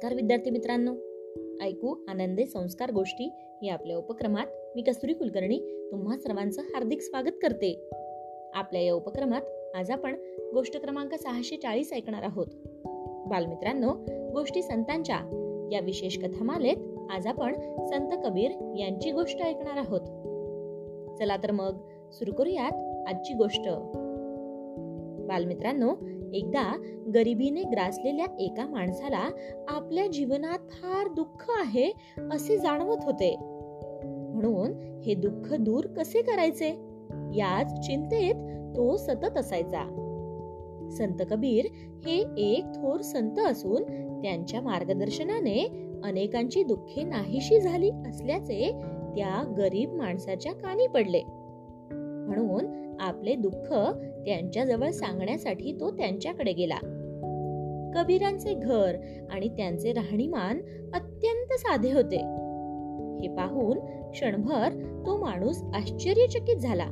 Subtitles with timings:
[0.00, 0.92] नमस्कार विद्यार्थी मित्रांनो.
[1.64, 3.32] ऐकू आनंदे संस्कार गोष्टी
[3.62, 7.90] या आपल्या उपक्रमात मी कस्तुरी कुलकर्णी तुम्हा सर्वांचं हार्दिक स्वागत करते.
[8.54, 9.40] आपल्या या उपक्रमात
[9.74, 10.14] आज आपण
[10.54, 12.46] गोष्ट क्रमांक सहाशे चाळीस ऐकणार आहोत.
[13.26, 13.88] बालमित्रांनो
[14.32, 15.16] गोष्टी संतांच्या
[15.72, 16.76] या विशेष कथामालेत
[17.10, 17.54] आज आपण
[17.86, 20.00] संत कबीर यांची गोष्ट ऐकणार आहोत.
[21.18, 21.76] चला तर मग
[22.12, 23.68] सुरू करूयात आजची गोष्ट.
[25.28, 25.94] बालमित्रांनो
[26.34, 26.82] एकदा
[27.14, 29.30] गरिबीने ग्रासलेल्या एका माणसाला
[29.68, 31.92] आपल्या जीवनात फार दुःख आहे
[32.32, 33.36] असे जाणवत होते.
[34.34, 36.68] म्हणून हे दुःख दूर कसे करायचे?
[37.34, 38.34] याच चिंतेत
[38.76, 40.06] तो सतत असायचा.
[40.92, 41.66] संत कबीर
[42.06, 43.82] हे एक थोर संत असून
[44.22, 45.66] त्यांच्या मार्गदर्शनाने
[46.04, 48.70] अनेकांची दुःखे नाहीशी झाली असल्याचे
[49.16, 51.22] त्या गरीब माणसाच्या कानी पडले.
[52.30, 53.72] म्हणून आपले दुःख
[54.26, 56.78] त्यांच्याजवळ सांगण्यासाठी तो त्यांच्याकडे गेला.
[57.94, 58.96] कबीरांचे घर
[59.30, 60.58] आणि त्यांचे राहणीमान
[60.94, 62.16] अत्यंत साधे होते.
[63.20, 63.78] हे पाहून
[64.10, 64.68] क्षणभर
[65.06, 66.86] तो माणूस आश्चर्यचकित झाला.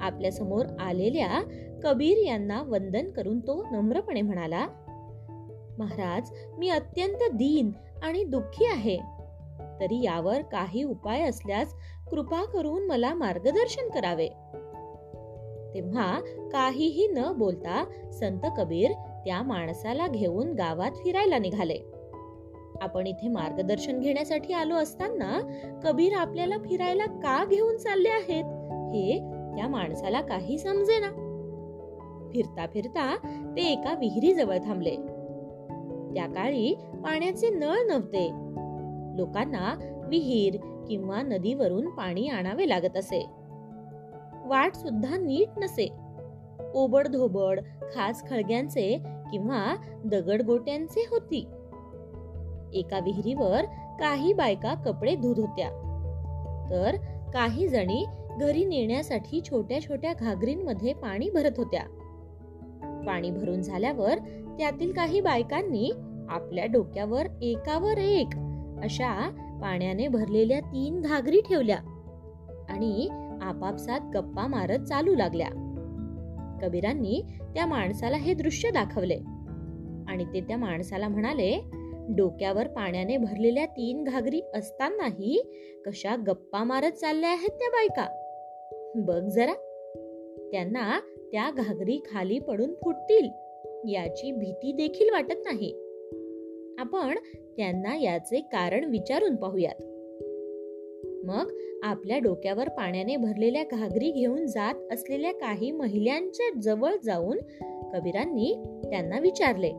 [0.00, 1.42] आपल्यासमोर आलेल्या
[1.84, 4.66] कबीर यांना वंदन करून तो नम्रपणे म्हणाला
[5.78, 7.70] महाराज मी अत्यंत दीन
[8.02, 8.98] आणि दुःखी आहे.
[9.82, 11.74] तरी यावर काही उपाय असल्यास
[12.10, 14.28] कृपा करून मला मार्गदर्शन करावे.
[15.74, 16.20] तेव्हा
[16.52, 18.92] काहीही न बोलता संत कबीर
[19.24, 21.78] त्या माणसाला घेऊन गावात फिरायला निघाले.
[22.80, 25.40] आपण इथे मार्गदर्शन घेण्यासाठी आलो असताना
[25.84, 28.44] कबीर आपल्याला फिरायला का घेऊन चालले आहेत
[28.94, 29.18] हे
[29.56, 31.28] त्या माणसाला काही समजेना.
[32.32, 33.16] फिरता फिरता
[33.56, 34.96] ते एका विहिरीजवळ थांबले.
[36.14, 38.51] त्या काळी पाण्याचे नळ नव्हते.
[39.16, 39.74] लोकांना
[40.08, 40.56] विहीर
[40.88, 43.26] किंवा नदीवरून पाणी आणावे लागत असे.
[44.44, 45.88] वाट सुद्धा नीट नसे.
[46.74, 47.60] ओबड धोबड
[47.94, 48.98] खास खळग्यांचे
[49.30, 51.40] किंवा दगडगोट्यांचे होती.
[52.74, 53.64] एका विहिरीवर
[54.00, 55.68] काही बायका कपडे धुत होत्या.
[56.70, 56.96] तर
[57.32, 58.06] काही जणी
[58.40, 61.82] घरी नेण्यासाठी छोट्या छोट्या घागरींमध्ये पाणी भरत होत्या.
[63.06, 64.18] पाणी भरून झाल्यावर
[64.58, 65.92] त्यातील काही बायकांनी
[66.28, 68.28] आपल्या डोक्यावर एकावर एक
[68.82, 69.30] अशा
[69.62, 71.76] पाण्याने भरलेल्या तीन घागरी ठेवल्या
[72.68, 73.08] आणि
[73.42, 75.48] आपापसात गप्पा मारत चालू लागल्या.
[76.62, 77.22] कबीरांनी
[77.54, 79.16] त्या माणसाला हे दृश्य दाखवले
[80.08, 81.60] आणि ते त्या माणसाला म्हणाले
[82.08, 85.42] डोक्यावर पाण्याने भरलेल्या तीन घागरी असतानाही
[85.86, 88.06] कशा गप्पा मारत चालल्या आहेत त्या बायका?
[88.94, 89.52] बघ जरा.
[90.52, 91.00] त्यांना
[91.32, 93.28] त्या घागरी खाली पडून फुटतील
[93.88, 95.91] याची भीती देखील वाटत नाही.
[96.94, 97.16] आपण
[97.56, 99.82] त्यांना याचे कारण विचारून पाहूयात.
[101.24, 107.38] मग आपल्या डोक्यावर पाण्याने भरलेल्या घागरी घेऊन जात असलेल्या काही महिलांच्या जवळ जाऊन
[107.92, 108.54] कबीरांनी
[108.84, 109.72] त्यांना विचारले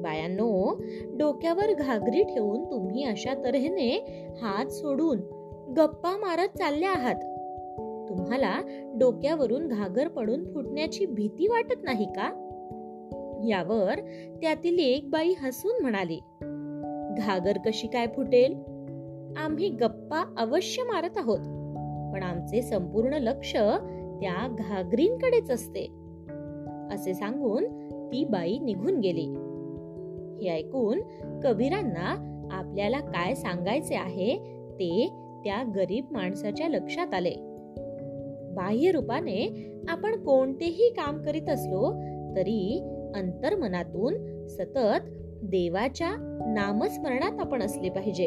[0.00, 0.80] बायांनो
[1.18, 3.96] डोक्यावर घागरी ठेवून तुम्ही अशा तऱ्हेने
[4.42, 5.18] हात सोडून
[5.72, 7.20] गप्पा मारत चालल्या आहात.
[8.08, 8.60] तुम्हाला
[8.98, 12.46] डोक्यावरून घागर पडून फुटण्याची भीती वाटत नाही का
[13.44, 14.00] यावर
[14.42, 16.20] त्यातील एक बाई हसून म्हणाली
[17.18, 18.54] घागर कशी काय फुटेल?
[19.36, 21.38] आम्ही गप्पा अवश्य मारत आहोत.
[22.12, 23.52] पण आमचे संपूर्ण लक्ष
[24.20, 25.86] त्या घागरींकडेच असते.
[26.92, 27.64] असे सांगून
[28.12, 29.34] ती बाई निघून गेली.
[30.42, 31.00] हे ऐकून
[31.44, 34.36] कबीरांना आपल्याला काय सांगायचे आहे
[34.72, 35.08] ते
[35.44, 37.34] त्या गरीब माणसाच्या लक्षात आले.
[38.54, 41.92] बाह्य रूपाने आपण कोणतेही काम करीत असलो
[42.36, 42.82] तरी
[43.14, 46.08] अंतर्मनातून सतत देवाच्या
[46.46, 48.26] नामस्मरणात आपण असले पाहिजे.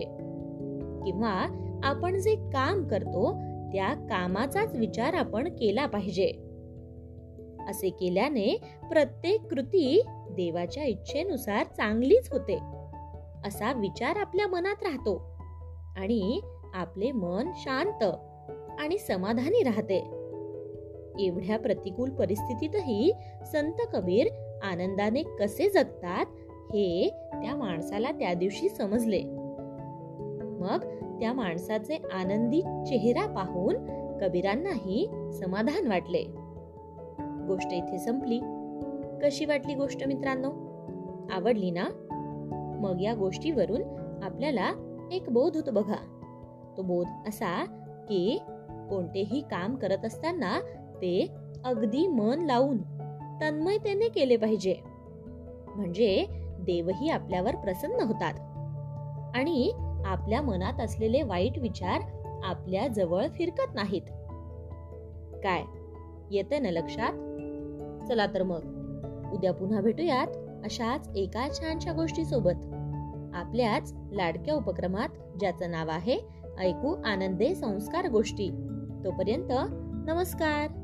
[1.05, 1.45] किंवा
[1.83, 3.31] आपण जे काम करतो
[3.71, 6.31] त्या कामाचाच विचार आपण केला पाहिजे.
[7.69, 12.55] असे केल्याने प्रत्येक कृती देवाच्या इच्छेनुसार चांगलीच होते.
[13.45, 15.37] असा विचार आपल्या मनात राहतो
[15.97, 16.41] आणि
[16.73, 18.03] आपले मन शांत
[18.79, 19.99] आणि समाधानी राहते.
[21.19, 23.13] एवढ्या प्रतिकूल परिस्थितीतही
[23.51, 24.27] संत कबीर
[24.63, 26.25] आनंदाने कसे जगतात
[26.65, 29.23] हे त्या माणसाला त्या दिवशी समजले.
[30.41, 30.79] मग
[31.19, 33.75] त्या माणसाचे आनंदी चेहरा पाहून
[34.21, 36.23] कबीरांनाही समाधान वाटले.
[37.47, 38.39] गोष्ट इथे संपली.
[39.23, 40.51] कशी वाटली गोष्ट मित्रांनो?
[41.31, 41.85] आवडली ना?
[42.79, 43.81] मग या गोष्टीवरून
[44.23, 44.71] आपल्याला
[45.11, 45.95] एक बोध होतो बघा.
[46.77, 47.65] तो बोध असा
[48.09, 48.39] की
[48.89, 50.59] कोणतेही काम करत असताना
[50.95, 51.27] ते
[51.65, 52.77] अगदी मन लावून
[53.41, 54.75] तन्मयतेने केले पाहिजे.
[55.75, 56.25] म्हणजे
[56.63, 58.33] देवही आपल्यावर प्रसन्न होतात.
[59.35, 59.71] आणि
[60.05, 62.01] आपल्या मनात असलेले वाईट विचार
[62.43, 64.01] आपल्या जवळ फिरकत नाहीत.
[65.43, 65.63] काय?
[66.31, 67.13] येते ना लक्षात?
[68.07, 68.83] चला तर मग.
[69.33, 70.27] उद्या पुन्हा भेटूयात
[70.63, 72.65] अशाच एका छानशा गोष्टी सोबत
[73.33, 75.09] आपल्याच लाडक्या उपक्रमात
[75.39, 76.19] ज्याचं नाव आहे
[76.59, 78.49] ऐकू आनंदे संस्कार गोष्टी.
[79.05, 79.51] तोपर्यंत
[80.09, 80.82] नमस्कार!